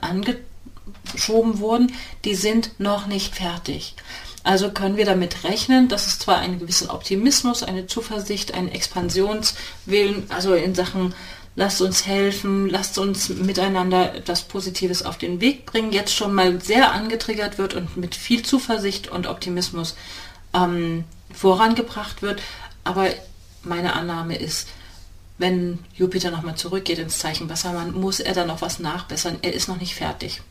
angeschoben 1.15 1.59
wurden, 1.59 1.93
die 2.25 2.35
sind 2.35 2.79
noch 2.79 3.07
nicht 3.07 3.35
fertig. 3.35 3.95
Also 4.43 4.69
können 4.69 4.97
wir 4.97 5.05
damit 5.05 5.43
rechnen, 5.43 5.87
dass 5.87 6.05
es 6.05 6.19
zwar 6.19 6.37
einen 6.37 6.59
gewissen 6.59 6.89
Optimismus, 6.89 7.63
eine 7.63 7.87
Zuversicht, 7.87 8.53
einen 8.53 8.69
Expansionswillen, 8.69 10.29
also 10.29 10.53
in 10.53 10.75
Sachen 10.75 11.15
lasst 11.55 11.81
uns 11.81 12.05
helfen, 12.05 12.69
lasst 12.69 12.97
uns 12.97 13.29
miteinander 13.29 14.13
etwas 14.13 14.43
Positives 14.43 15.03
auf 15.03 15.17
den 15.17 15.41
Weg 15.41 15.65
bringen, 15.65 15.93
jetzt 15.93 16.13
schon 16.13 16.33
mal 16.33 16.61
sehr 16.61 16.91
angetriggert 16.91 17.57
wird 17.57 17.73
und 17.73 17.97
mit 17.97 18.13
viel 18.13 18.43
Zuversicht 18.43 19.07
und 19.07 19.25
Optimismus 19.25 19.95
ähm, 20.53 21.05
vorangebracht 21.33 22.21
wird. 22.21 22.41
Aber 22.83 23.07
meine 23.63 23.93
Annahme 23.93 24.37
ist, 24.37 24.67
wenn 25.37 25.79
Jupiter 25.95 26.29
nochmal 26.29 26.55
zurückgeht 26.55 26.99
ins 26.99 27.17
Zeichen 27.17 27.49
Wassermann, 27.49 27.93
muss 27.99 28.19
er 28.19 28.33
dann 28.33 28.47
noch 28.47 28.61
was 28.61 28.79
nachbessern. 28.79 29.37
Er 29.41 29.53
ist 29.53 29.67
noch 29.69 29.79
nicht 29.79 29.95
fertig. 29.95 30.41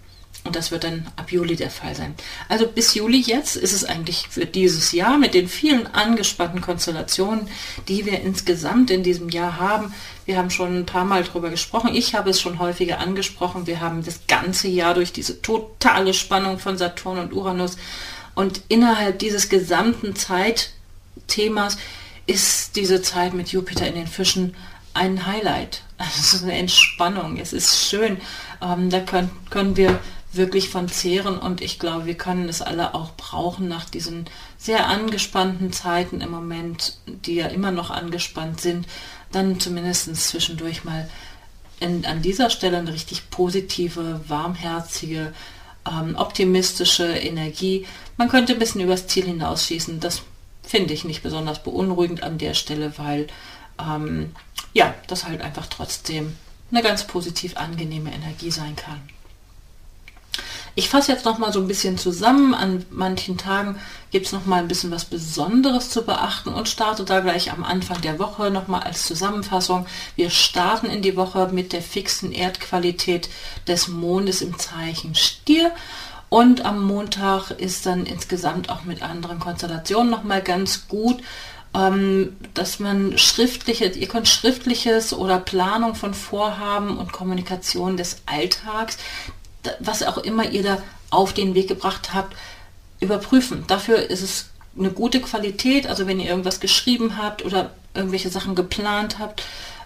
Und 0.44 0.56
das 0.56 0.70
wird 0.70 0.84
dann 0.84 1.06
ab 1.16 1.32
Juli 1.32 1.56
der 1.56 1.70
Fall 1.70 1.94
sein. 1.94 2.14
Also 2.50 2.66
bis 2.66 2.94
Juli 2.94 3.18
jetzt 3.18 3.56
ist 3.56 3.72
es 3.72 3.84
eigentlich 3.84 4.28
für 4.28 4.44
dieses 4.44 4.92
Jahr 4.92 5.16
mit 5.16 5.32
den 5.32 5.48
vielen 5.48 5.86
angespannten 5.86 6.60
Konstellationen, 6.60 7.48
die 7.88 8.04
wir 8.04 8.20
insgesamt 8.20 8.90
in 8.90 9.02
diesem 9.02 9.30
Jahr 9.30 9.58
haben. 9.58 9.94
Wir 10.26 10.36
haben 10.36 10.50
schon 10.50 10.80
ein 10.80 10.86
paar 10.86 11.06
Mal 11.06 11.24
darüber 11.24 11.48
gesprochen. 11.48 11.94
Ich 11.94 12.14
habe 12.14 12.28
es 12.28 12.42
schon 12.42 12.58
häufiger 12.58 12.98
angesprochen. 12.98 13.66
Wir 13.66 13.80
haben 13.80 14.04
das 14.04 14.26
ganze 14.28 14.68
Jahr 14.68 14.92
durch 14.92 15.12
diese 15.14 15.40
totale 15.40 16.12
Spannung 16.12 16.58
von 16.58 16.76
Saturn 16.76 17.18
und 17.18 17.32
Uranus. 17.32 17.78
Und 18.34 18.60
innerhalb 18.68 19.18
dieses 19.20 19.48
gesamten 19.48 20.14
Zeitthemas 20.14 21.78
ist 22.26 22.76
diese 22.76 23.00
Zeit 23.00 23.32
mit 23.32 23.48
Jupiter 23.50 23.86
in 23.86 23.94
den 23.94 24.06
Fischen 24.06 24.54
ein 24.92 25.26
Highlight. 25.26 25.82
Es 26.18 26.34
ist 26.34 26.42
eine 26.42 26.58
Entspannung. 26.58 27.38
Es 27.38 27.52
ist 27.52 27.88
schön. 27.88 28.18
Ähm, 28.60 28.90
da 28.90 29.00
können, 29.00 29.30
können 29.48 29.76
wir 29.76 30.00
wirklich 30.36 30.68
von 30.68 30.88
zehren 30.88 31.38
und 31.38 31.60
ich 31.60 31.78
glaube, 31.78 32.06
wir 32.06 32.16
können 32.16 32.48
es 32.48 32.62
alle 32.62 32.94
auch 32.94 33.12
brauchen 33.16 33.68
nach 33.68 33.84
diesen 33.84 34.26
sehr 34.58 34.88
angespannten 34.88 35.72
Zeiten 35.72 36.20
im 36.20 36.30
Moment, 36.30 36.98
die 37.06 37.34
ja 37.34 37.46
immer 37.46 37.70
noch 37.70 37.90
angespannt 37.90 38.60
sind, 38.60 38.86
dann 39.32 39.60
zumindest 39.60 40.14
zwischendurch 40.16 40.84
mal 40.84 41.08
in, 41.80 42.04
an 42.06 42.22
dieser 42.22 42.50
Stelle 42.50 42.78
eine 42.78 42.92
richtig 42.92 43.30
positive, 43.30 44.20
warmherzige, 44.28 45.32
ähm, 45.88 46.16
optimistische 46.16 47.06
Energie. 47.06 47.86
Man 48.16 48.28
könnte 48.28 48.54
ein 48.54 48.58
bisschen 48.58 48.80
übers 48.80 49.06
Ziel 49.06 49.24
hinausschießen. 49.24 50.00
Das 50.00 50.22
finde 50.62 50.94
ich 50.94 51.04
nicht 51.04 51.22
besonders 51.22 51.62
beunruhigend 51.62 52.22
an 52.22 52.38
der 52.38 52.54
Stelle, 52.54 52.94
weil 52.96 53.26
ähm, 53.78 54.32
ja, 54.72 54.94
das 55.08 55.26
halt 55.26 55.42
einfach 55.42 55.66
trotzdem 55.66 56.36
eine 56.70 56.82
ganz 56.82 57.06
positiv 57.06 57.56
angenehme 57.56 58.12
Energie 58.12 58.50
sein 58.50 58.76
kann. 58.76 59.00
Ich 60.76 60.88
fasse 60.88 61.12
jetzt 61.12 61.24
noch 61.24 61.38
mal 61.38 61.52
so 61.52 61.60
ein 61.60 61.68
bisschen 61.68 61.98
zusammen. 61.98 62.52
An 62.52 62.84
manchen 62.90 63.38
Tagen 63.38 63.78
gibt 64.10 64.26
es 64.26 64.32
noch 64.32 64.44
mal 64.44 64.58
ein 64.60 64.68
bisschen 64.68 64.90
was 64.90 65.04
Besonderes 65.04 65.90
zu 65.90 66.02
beachten 66.02 66.48
und 66.48 66.68
starte 66.68 67.04
da 67.04 67.20
gleich 67.20 67.52
am 67.52 67.62
Anfang 67.62 68.00
der 68.00 68.18
Woche 68.18 68.50
noch 68.50 68.66
mal 68.66 68.80
als 68.80 69.06
Zusammenfassung. 69.06 69.86
Wir 70.16 70.30
starten 70.30 70.86
in 70.86 71.02
die 71.02 71.16
Woche 71.16 71.48
mit 71.52 71.72
der 71.72 71.82
fixen 71.82 72.32
Erdqualität 72.32 73.28
des 73.68 73.88
Mondes 73.88 74.42
im 74.42 74.58
Zeichen 74.58 75.14
Stier. 75.14 75.70
Und 76.28 76.64
am 76.64 76.84
Montag 76.84 77.52
ist 77.52 77.86
dann 77.86 78.06
insgesamt 78.06 78.68
auch 78.68 78.82
mit 78.82 79.02
anderen 79.02 79.38
Konstellationen 79.38 80.10
noch 80.10 80.24
mal 80.24 80.42
ganz 80.42 80.88
gut 80.88 81.22
ähm, 81.74 82.36
dass 82.54 82.78
man 82.78 83.18
schriftliches, 83.18 83.96
ihr 83.96 84.06
könnt 84.06 84.28
schriftliches 84.28 85.12
oder 85.12 85.40
Planung 85.40 85.94
von 85.94 86.14
Vorhaben 86.14 86.96
und 86.96 87.12
Kommunikation 87.12 87.96
des 87.96 88.22
Alltags, 88.26 88.96
was 89.80 90.02
auch 90.02 90.18
immer 90.18 90.50
ihr 90.50 90.62
da 90.62 90.82
auf 91.10 91.32
den 91.32 91.54
Weg 91.54 91.68
gebracht 91.68 92.14
habt, 92.14 92.36
überprüfen. 93.00 93.64
Dafür 93.66 94.10
ist 94.10 94.22
es 94.22 94.46
eine 94.78 94.90
gute 94.90 95.20
Qualität. 95.20 95.86
Also 95.86 96.06
wenn 96.06 96.20
ihr 96.20 96.28
irgendwas 96.28 96.60
geschrieben 96.60 97.16
habt 97.18 97.44
oder 97.44 97.70
irgendwelche 97.94 98.30
Sachen 98.30 98.54
geplant 98.54 99.18
habt, 99.18 99.42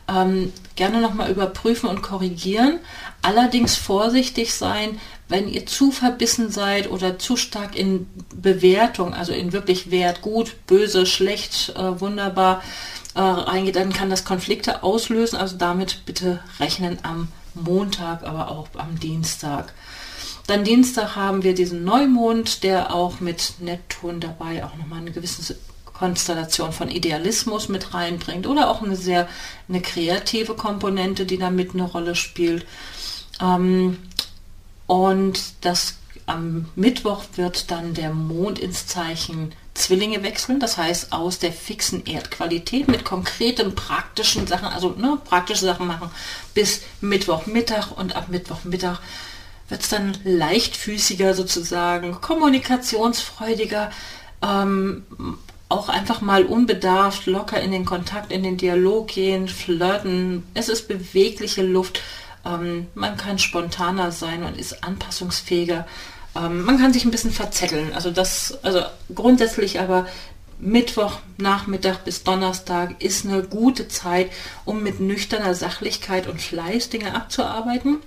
ähm, 0.09 0.53
gerne 0.77 1.01
nochmal 1.01 1.31
überprüfen 1.31 1.89
und 1.89 2.03
korrigieren. 2.03 2.79
Allerdings 3.21 3.77
vorsichtig 3.77 4.55
sein, 4.55 4.99
wenn 5.29 5.49
ihr 5.49 5.67
zu 5.67 5.91
verbissen 5.91 6.51
seid 6.51 6.91
oder 6.91 7.19
zu 7.19 7.37
stark 7.37 7.77
in 7.77 8.09
Bewertung, 8.35 9.13
also 9.13 9.33
in 9.33 9.53
wirklich 9.53 9.91
Wert, 9.91 10.23
gut, 10.23 10.55
böse, 10.67 11.05
schlecht, 11.05 11.75
äh, 11.77 12.01
wunderbar 12.01 12.63
äh, 13.19 13.21
reingeht, 13.21 13.75
dann 13.75 13.93
kann 13.93 14.11
das 14.11 14.25
Konflikte 14.25 14.85
auslösen. 14.85 15.37
Also 15.37 15.57
damit 15.57 16.07
bitte 16.07 16.39
rechnen 16.61 16.99
am 17.03 17.29
Montag, 17.55 18.23
aber 18.23 18.49
auch 18.49 18.69
am 18.77 19.01
Dienstag. 19.01 19.75
Dann 20.47 20.63
Dienstag 20.63 21.17
haben 21.17 21.43
wir 21.43 21.53
diesen 21.53 21.83
Neumond, 21.83 22.63
der 22.63 22.95
auch 22.95 23.19
mit 23.19 23.55
Neptun 23.59 24.21
dabei 24.21 24.65
auch 24.65 24.77
nochmal 24.77 25.01
eine 25.01 25.11
gewisse 25.11 25.57
Konstellation 25.85 26.73
von 26.73 26.91
Idealismus 26.91 27.69
mit 27.69 27.93
reinbringt 27.93 28.47
oder 28.47 28.71
auch 28.71 28.83
eine 28.83 28.95
sehr 28.95 29.29
eine 29.69 29.81
kreative 29.81 30.55
Komponente, 30.55 31.27
die 31.27 31.39
da 31.39 31.51
mit 31.51 31.75
eine 31.75 31.83
Rolle 31.83 32.15
spielt. 32.15 32.65
Ähm, 33.41 33.99
und 34.87 35.41
das 35.63 35.97
am 36.27 36.67
Mittwoch 36.77 37.25
wird 37.35 37.73
dann 37.73 37.95
der 37.95 38.13
Mond 38.13 38.61
ins 38.61 38.87
Zeichen 38.87 39.53
Zwillinge 39.79 40.23
wechseln, 40.23 40.61
das 40.61 40.77
heißt 40.77 41.13
aus 41.13 41.39
der 41.39 41.53
fixen 41.53 42.05
Erdqualität 42.05 42.89
mit 42.89 43.05
konkreten 43.05 43.75
praktischen 43.75 44.47
Sachen, 44.47 44.69
also 44.69 44.91
ne, 44.91 45.19
praktische 45.25 45.65
Sachen 45.65 45.87
machen, 45.87 46.11
bis 46.55 46.83
Mittwochmittag 47.01 47.93
und 47.97 48.17
ab 48.17 48.29
Mittwochmittag 48.29 49.01
wird 49.69 49.83
es 49.83 49.89
dann 49.89 50.17
leichtfüßiger 50.25 51.35
sozusagen, 51.35 52.21
kommunikationsfreudiger, 52.21 53.91
ähm, 54.43 55.05
auch 55.69 55.89
einfach 55.89 56.23
mal 56.23 56.45
unbedarft, 56.45 57.27
locker 57.27 57.61
in 57.61 57.71
den 57.71 57.85
Kontakt, 57.85 58.33
in 58.33 58.43
den 58.43 58.57
Dialog 58.57 59.09
gehen, 59.09 59.49
flirten. 59.49 60.45
Es 60.55 60.69
ist 60.69 60.89
bewegliche 60.89 61.63
Luft. 61.63 62.01
Ähm, 62.47 62.87
man 62.95 63.17
kann 63.19 63.39
spontaner 63.39 64.11
sein 64.11 64.45
und 64.45 64.57
ist 64.57 64.83
anpassungsfähiger. 64.83 65.87
Ähm, 66.37 66.63
man 66.65 66.79
kann 66.79 66.93
sich 66.93 67.05
ein 67.05 67.11
bisschen 67.11 67.33
verzetteln. 67.33 67.93
Also 67.95 68.11
das, 68.11 68.59
also 68.63 68.83
grundsätzlich 69.15 69.81
aber 69.81 70.07
Mittwoch, 70.61 71.19
Nachmittag 71.37 72.05
bis 72.05 72.25
Donnerstag 72.25 73.03
ist 73.03 73.25
eine 73.25 73.43
gute 73.43 73.89
Zeit, 73.89 74.31
um 74.65 74.83
mit 74.83 75.01
nüchterner 75.01 75.55
Sachlichkeit 75.55 76.27
und 76.27 76.41
Fleiß 76.41 76.89
Dinge 76.89 77.15
abzuarbeiten. 77.15 77.99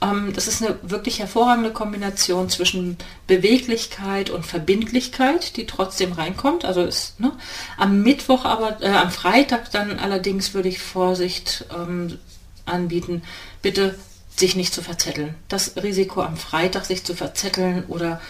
Ähm, 0.00 0.32
das 0.34 0.48
ist 0.48 0.62
eine 0.62 0.78
wirklich 0.82 1.18
hervorragende 1.18 1.72
Kombination 1.72 2.48
zwischen 2.50 2.98
Beweglichkeit 3.26 4.30
und 4.30 4.44
Verbindlichkeit, 4.44 5.56
die 5.56 5.66
trotzdem 5.66 6.12
reinkommt. 6.12 6.64
Also 6.64 6.82
ist 6.82 7.18
ne? 7.20 7.32
am 7.76 8.02
Mittwoch, 8.02 8.44
aber 8.44 8.82
äh, 8.82 8.90
am 8.90 9.10
Freitag 9.10 9.70
dann 9.72 9.98
allerdings 9.98 10.54
würde 10.54 10.68
ich 10.68 10.78
Vorsicht 10.78 11.64
ähm, 11.74 12.18
anbieten. 12.66 13.22
Bitte 13.62 13.98
sich 14.38 14.56
nicht 14.56 14.72
zu 14.74 14.82
verzetteln. 14.82 15.34
Das 15.48 15.76
Risiko 15.76 16.22
am 16.22 16.36
Freitag 16.36 16.84
sich 16.84 17.04
zu 17.04 17.14
verzetteln 17.14 17.84
oder 17.88 18.20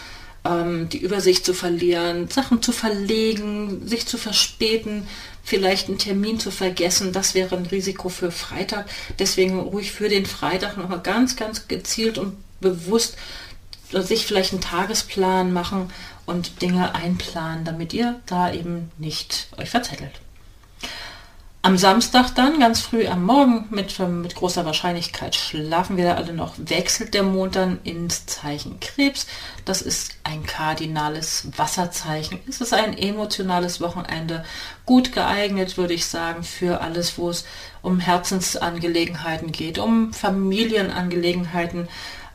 ähm, 0.45 0.89
die 0.89 0.99
Übersicht 0.99 1.45
zu 1.45 1.55
verlieren, 1.55 2.29
Sachen 2.29 2.63
zu 2.63 2.73
verlegen, 2.73 3.87
sich 3.87 4.07
zu 4.07 4.19
verspäten, 4.19 5.07
vielleicht 5.43 5.89
einen 5.89 5.99
Termin 5.99 6.39
zu 6.39 6.51
vergessen, 6.51 7.13
das 7.13 7.35
wäre 7.35 7.57
ein 7.57 7.67
Risiko 7.67 8.09
für 8.09 8.31
Freitag. 8.31 8.89
Deswegen 9.19 9.59
ruhig 9.59 9.93
für 9.93 10.09
den 10.09 10.27
Freitag 10.27 10.77
nochmal 10.77 11.01
ganz, 11.01 11.37
ganz 11.37 11.69
gezielt 11.69 12.19
und 12.19 12.37
bewusst 12.61 13.17
sich 13.91 14.27
vielleicht 14.27 14.53
einen 14.53 14.61
Tagesplan 14.61 15.53
machen 15.53 15.91
und 16.27 16.61
Dinge 16.61 16.95
einplanen, 16.95 17.65
damit 17.65 17.95
ihr 17.95 18.21
da 18.27 18.53
eben 18.53 18.91
nicht 18.99 19.49
euch 19.57 19.71
verzettelt. 19.71 20.13
Am 21.61 21.77
Samstag 21.77 22.37
dann, 22.37 22.61
ganz 22.61 22.81
früh 22.81 23.09
am 23.09 23.25
Morgen, 23.25 23.67
mit, 23.71 23.99
mit 23.99 24.37
großer 24.37 24.65
Wahrscheinlichkeit 24.65 25.35
schlafen 25.35 25.97
wir 25.97 26.17
alle 26.17 26.33
noch, 26.33 26.55
wechselt 26.57 27.15
der 27.15 27.25
Mond 27.25 27.57
dann 27.57 27.81
ins 27.83 28.27
Zeichen 28.27 28.79
Krebs. 28.79 29.27
Das 29.65 29.83
ist 29.83 30.13
ein 30.23 30.47
kardinales 30.47 31.49
Wasserzeichen. 31.57 32.39
Es 32.49 32.61
ist 32.61 32.73
ein 32.73 32.97
emotionales 32.97 33.81
Wochenende, 33.81 34.45
gut 34.87 35.13
geeignet, 35.13 35.77
würde 35.77 35.95
ich 35.95 36.07
sagen, 36.07 36.45
für 36.45 36.81
alles, 36.81 37.19
wo 37.19 37.29
es 37.29 37.45
um 37.83 37.99
Herzensangelegenheiten 37.99 39.51
geht, 39.51 39.79
um 39.79 40.13
Familienangelegenheiten. 40.13 41.89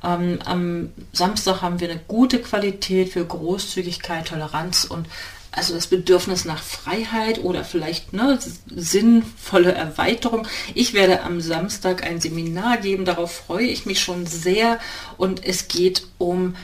Ähm, 0.04 0.40
am 0.44 0.90
Samstag 1.14 1.62
haben 1.62 1.80
wir 1.80 1.90
eine 1.90 2.02
gute 2.10 2.40
Qualität 2.40 3.14
für 3.14 3.26
Großzügigkeit, 3.26 4.28
Toleranz 4.28 4.84
und 4.84 5.08
also 5.56 5.74
das 5.76 5.88
Bedürfnis 5.88 6.46
nach 6.46 6.62
Freiheit 6.62 7.44
oder 7.44 7.64
vielleicht 7.64 8.12
ne, 8.12 8.40
sinnvolle 8.66 9.72
Erweiterung. 9.72 10.48
Ich 10.74 10.94
werde 10.94 11.22
am 11.22 11.42
Samstag 11.42 12.04
ein 12.04 12.20
Seminar 12.20 12.78
geben, 12.78 13.06
darauf 13.06 13.32
freue 13.32 13.68
ich 13.68 13.86
mich 13.86 14.02
schon 14.02 14.26
sehr 14.26 14.80
und 15.18 15.46
es 15.46 15.68
geht 15.68 16.08
um 16.18 16.56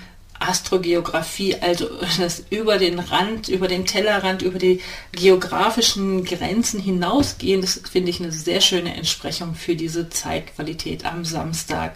Astrogeografie, 0.49 1.57
also 1.61 1.87
das 2.17 2.43
über 2.49 2.79
den 2.79 2.97
Rand, 2.97 3.49
über 3.49 3.67
den 3.67 3.85
Tellerrand, 3.85 4.41
über 4.41 4.57
die 4.57 4.81
geografischen 5.11 6.23
Grenzen 6.25 6.79
hinausgehen, 6.79 7.61
das 7.61 7.81
finde 7.89 8.09
ich 8.09 8.19
eine 8.19 8.31
sehr 8.31 8.59
schöne 8.59 8.95
Entsprechung 8.95 9.53
für 9.53 9.75
diese 9.75 10.09
Zeitqualität 10.09 11.05
am 11.05 11.23
Samstag. 11.23 11.95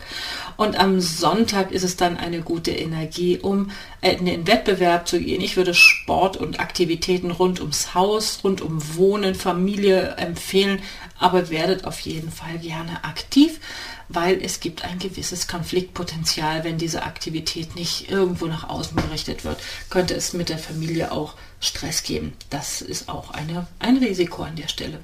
Und 0.56 0.80
am 0.80 1.02
Sonntag 1.02 1.72
ist 1.72 1.84
es 1.84 1.98
dann 1.98 2.16
eine 2.16 2.42
gute 2.42 2.72
Energie, 2.72 3.40
um 3.40 3.72
in 4.02 4.26
den 4.26 4.46
Wettbewerb 4.46 5.08
zu 5.08 5.20
gehen. 5.20 5.42
Ich 5.42 5.58
würde 5.58 5.74
Sport 5.74 6.38
und 6.38 6.60
Aktivitäten 6.60 7.32
rund 7.32 7.60
ums 7.60 7.96
Haus, 7.96 8.42
rund 8.44 8.62
um 8.62 8.96
Wohnen, 8.96 9.34
Familie 9.34 10.16
empfehlen, 10.18 10.80
aber 11.18 11.50
werdet 11.50 11.86
auf 11.86 12.00
jeden 12.02 12.32
Fall 12.32 12.60
gerne 12.60 13.04
aktiv 13.04 13.60
weil 14.14 14.42
es 14.44 14.60
gibt 14.60 14.84
ein 14.84 15.00
gewisses 15.00 15.48
Konfliktpotenzial, 15.48 16.64
wenn 16.64 16.78
diese 16.78 17.04
Aktivität 17.04 17.76
nicht 17.76 18.10
irgendwo 18.10 18.46
nach 18.46 18.70
außen 18.70 18.96
gerichtet 18.96 19.44
wird, 19.44 19.58
könnte 19.90 20.14
es 20.14 20.34
mit 20.34 20.50
der 20.50 20.60
Familie 20.60 21.12
auch 21.12 21.36
Stress 21.60 22.04
geben. 22.04 22.34
Das 22.50 22.82
ist 22.82 23.10
auch 23.10 23.32
eine, 23.32 23.68
ein 23.80 23.98
Risiko 23.98 24.44
an 24.44 24.56
der 24.56 24.68
Stelle. 24.68 25.00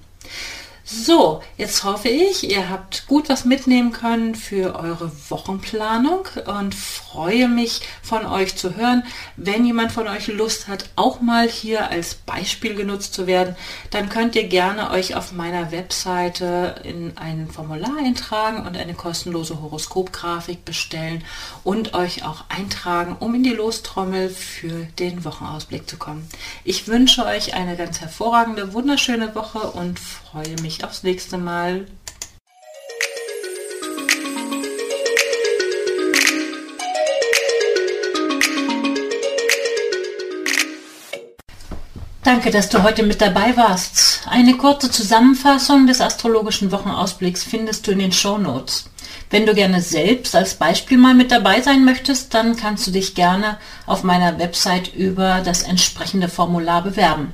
So, 0.91 1.43
jetzt 1.56 1.84
hoffe 1.84 2.10
ich, 2.10 2.49
ihr 2.49 2.67
habt 2.67 3.06
gut 3.06 3.30
was 3.30 3.45
mitnehmen 3.45 3.91
können 3.91 4.34
für 4.34 4.75
eure 4.75 5.12
Wochenplanung 5.30 6.25
und 6.47 6.73
freue 6.73 7.47
mich 7.47 7.82
von 8.02 8.25
euch 8.25 8.56
zu 8.56 8.75
hören. 8.75 9.04
Wenn 9.36 9.65
jemand 9.65 9.91
von 9.91 10.08
euch 10.08 10.25
Lust 10.25 10.67
hat, 10.67 10.89
auch 10.95 11.21
mal 11.21 11.47
hier 11.47 11.91
als 11.91 12.15
Beispiel 12.15 12.73
genutzt 12.73 13.13
zu 13.13 13.28
werden, 13.28 13.56
dann 13.91 14.10
könnt 14.10 14.36
ihr 14.36 14.47
gerne 14.47 14.89
euch 14.89 15.13
auf 15.13 15.32
meiner 15.32 15.71
Webseite 15.71 16.82
in 16.84 17.15
ein 17.19 17.47
Formular 17.52 17.97
eintragen 17.99 18.65
und 18.65 18.75
eine 18.75 18.95
kostenlose 18.95 19.62
Horoskopgrafik 19.62 20.65
bestellen 20.65 21.23
und 21.63 21.93
euch 21.93 22.25
auch 22.25 22.45
eintragen, 22.49 23.15
um 23.19 23.36
in 23.36 23.43
die 23.43 23.54
Lostrommel 23.54 24.30
für 24.30 24.88
den 24.97 25.23
Wochenausblick 25.23 25.88
zu 25.88 25.97
kommen. 25.97 26.28
Ich 26.63 26.88
wünsche 26.88 27.28
euch 27.28 27.54
eine 27.54 27.78
ganz 27.78 28.02
hervorragende, 28.02 28.73
wunderschöne 28.73 29.36
Woche 29.36 29.60
und 29.60 29.99
freue 30.32 30.62
mich 30.62 30.84
aufs 30.84 31.02
nächste 31.02 31.38
Mal. 31.39 31.88
Danke, 42.24 42.52
dass 42.52 42.70
du 42.70 42.84
heute 42.84 43.02
mit 43.02 43.22
dabei 43.22 43.58
warst. 43.58 44.28
Eine 44.30 44.56
kurze 44.56 44.92
Zusammenfassung 44.92 45.88
des 45.88 46.00
astrologischen 46.00 46.72
Wochenausblicks 46.72 47.44
findest 47.44 47.88
du 47.88 47.92
in 47.92 48.00
den 48.00 48.12
Show 48.12 48.38
Notes. 48.38 48.88
Wenn 49.32 49.48
du 49.48 49.56
gerne 49.56 49.82
selbst 49.82 50.36
als 50.36 50.54
Beispiel 50.54 51.00
mal 51.00 51.15
mit 51.15 51.32
dabei 51.32 51.62
sein 51.62 51.86
möchtest, 51.86 52.36
dann 52.36 52.56
kannst 52.56 52.86
du 52.86 52.92
dich 52.92 53.15
gerne 53.15 53.58
auf 53.88 54.04
meiner 54.04 54.38
Website 54.38 54.94
über 54.94 55.42
das 55.44 55.63
entsprechende 55.63 56.30
Formular 56.30 56.84
bewerben. 56.84 57.34